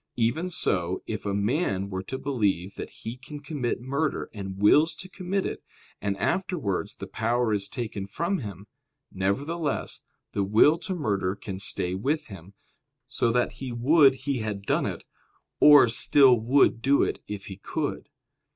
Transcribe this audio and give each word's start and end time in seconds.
Even 0.17 0.49
so, 0.49 1.03
if 1.05 1.27
a 1.27 1.31
man 1.35 1.91
were 1.91 2.01
to 2.01 2.17
believe 2.17 2.73
that 2.73 2.89
he 2.89 3.15
can 3.17 3.39
commit 3.39 3.79
murder, 3.81 4.31
and 4.33 4.59
wills 4.59 4.95
to 4.95 5.07
commit 5.07 5.45
it, 5.45 5.61
and 6.01 6.17
afterwards 6.17 6.95
the 6.95 7.05
power 7.05 7.53
is 7.53 7.67
taken 7.67 8.07
from 8.07 8.39
him; 8.39 8.65
nevertheless, 9.11 9.99
the 10.31 10.43
will 10.43 10.79
to 10.79 10.95
murder 10.95 11.35
can 11.35 11.59
stay 11.59 11.93
with 11.93 12.29
him, 12.29 12.55
so 13.05 13.31
that 13.31 13.51
he 13.61 13.71
would 13.71 14.15
he 14.15 14.39
had 14.39 14.63
done 14.63 14.87
it, 14.87 15.05
or 15.59 15.87
still 15.87 16.33
would 16.35 16.81
do 16.81 17.03
it 17.03 17.21
if 17.27 17.45
he 17.45 17.57
could. 17.57 18.09